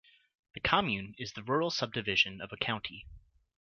[0.55, 3.05] The commune is the rural subdivision of a county.